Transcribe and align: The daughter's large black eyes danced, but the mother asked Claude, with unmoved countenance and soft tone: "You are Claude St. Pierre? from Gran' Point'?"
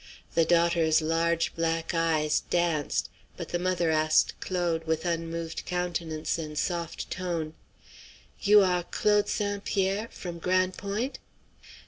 The 0.33 0.45
daughter's 0.45 0.99
large 0.99 1.53
black 1.55 1.93
eyes 1.93 2.39
danced, 2.49 3.07
but 3.37 3.49
the 3.49 3.59
mother 3.59 3.91
asked 3.91 4.33
Claude, 4.39 4.87
with 4.87 5.05
unmoved 5.05 5.63
countenance 5.67 6.39
and 6.39 6.57
soft 6.57 7.11
tone: 7.11 7.53
"You 8.41 8.63
are 8.63 8.81
Claude 8.81 9.29
St. 9.29 9.63
Pierre? 9.63 10.07
from 10.11 10.39
Gran' 10.39 10.71
Point'?" 10.71 11.19